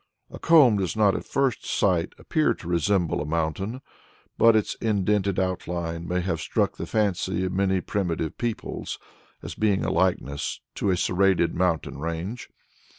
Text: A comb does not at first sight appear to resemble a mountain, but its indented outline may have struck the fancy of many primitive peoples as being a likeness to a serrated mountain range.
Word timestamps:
A 0.31 0.39
comb 0.39 0.77
does 0.77 0.95
not 0.95 1.15
at 1.15 1.27
first 1.27 1.63
sight 1.63 2.13
appear 2.17 2.55
to 2.55 2.67
resemble 2.67 3.21
a 3.21 3.25
mountain, 3.27 3.81
but 4.35 4.55
its 4.55 4.73
indented 4.81 5.39
outline 5.39 6.07
may 6.07 6.21
have 6.21 6.39
struck 6.41 6.77
the 6.77 6.87
fancy 6.87 7.45
of 7.45 7.51
many 7.51 7.81
primitive 7.81 8.35
peoples 8.39 8.97
as 9.43 9.53
being 9.53 9.85
a 9.85 9.91
likeness 9.91 10.59
to 10.73 10.89
a 10.89 10.97
serrated 10.97 11.53
mountain 11.53 11.99
range. 11.99 12.49